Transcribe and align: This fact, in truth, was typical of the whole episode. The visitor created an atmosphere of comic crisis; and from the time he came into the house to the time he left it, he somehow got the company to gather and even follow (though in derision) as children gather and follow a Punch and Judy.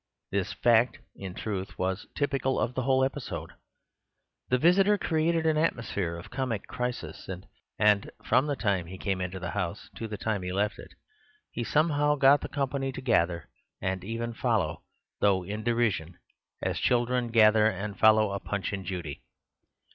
This 0.31 0.51
fact, 0.51 0.97
in 1.15 1.35
truth, 1.35 1.77
was 1.77 2.07
typical 2.15 2.59
of 2.59 2.73
the 2.73 2.81
whole 2.81 3.05
episode. 3.05 3.51
The 4.49 4.57
visitor 4.57 4.97
created 4.97 5.45
an 5.45 5.57
atmosphere 5.57 6.15
of 6.17 6.31
comic 6.31 6.65
crisis; 6.65 7.29
and 7.77 8.11
from 8.25 8.47
the 8.47 8.55
time 8.55 8.87
he 8.87 8.97
came 8.97 9.21
into 9.21 9.39
the 9.39 9.51
house 9.51 9.91
to 9.97 10.07
the 10.07 10.17
time 10.17 10.41
he 10.41 10.51
left 10.51 10.79
it, 10.79 10.93
he 11.51 11.63
somehow 11.63 12.15
got 12.15 12.41
the 12.41 12.49
company 12.49 12.91
to 12.93 12.99
gather 12.99 13.47
and 13.79 14.03
even 14.03 14.33
follow 14.33 14.81
(though 15.19 15.43
in 15.43 15.63
derision) 15.63 16.17
as 16.63 16.79
children 16.79 17.27
gather 17.27 17.67
and 17.67 17.99
follow 17.99 18.31
a 18.31 18.39
Punch 18.39 18.73
and 18.73 18.85
Judy. 18.87 19.21